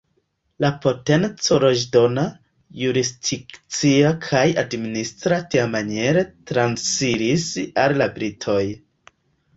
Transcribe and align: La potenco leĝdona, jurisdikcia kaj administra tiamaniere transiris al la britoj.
La 0.63 0.69
potenco 0.85 1.57
leĝdona, 1.63 2.23
jurisdikcia 2.79 4.15
kaj 4.25 4.43
administra 4.65 5.39
tiamaniere 5.53 6.25
transiris 6.53 7.49
al 7.87 7.99
la 8.03 8.13
britoj. 8.17 8.61